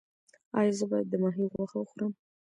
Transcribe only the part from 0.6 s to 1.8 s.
زه باید د ماهي غوښه